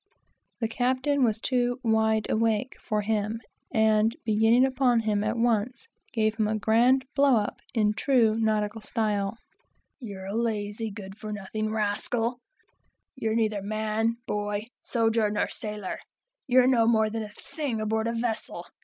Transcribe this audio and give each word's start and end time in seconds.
The 0.61 0.67
captain 0.67 1.23
was 1.23 1.39
too 1.39 1.79
"wide 1.83 2.27
awake" 2.27 2.75
for 2.81 3.01
him, 3.01 3.39
and 3.71 4.15
beginning 4.25 4.65
upon 4.65 5.01
him 5.01 5.23
at 5.23 5.37
once, 5.37 5.87
gave 6.11 6.37
him 6.37 6.47
a 6.47 6.57
grand 6.57 7.05
blow 7.13 7.35
up, 7.35 7.61
in 7.75 7.93
true 7.93 8.33
nautical 8.33 8.81
style 8.81 9.37
"You're 9.99 10.25
a 10.25 10.33
lazy, 10.33 10.89
good 10.89 11.15
for 11.19 11.31
nothing 11.31 11.71
rascal; 11.71 12.39
you're 13.15 13.35
neither 13.35 13.61
man, 13.61 14.15
boy, 14.25 14.69
soger, 14.81 15.29
nor 15.31 15.47
sailor! 15.49 15.99
you're 16.47 16.65
no 16.65 16.87
more 16.87 17.11
than 17.11 17.21
a 17.21 17.29
thing 17.29 17.79
aboard 17.79 18.07
a 18.07 18.13
vessel! 18.13 18.65